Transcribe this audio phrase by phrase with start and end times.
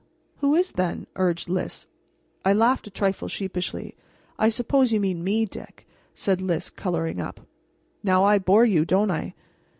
[0.37, 1.85] "Who is, then?" urged Lys.
[2.43, 3.93] I laughed a trifle sheepishly.
[4.39, 7.41] "I suppose you mean me, Dick," said Lys, coloring up.
[8.01, 9.35] "Now I bore you, don't I?"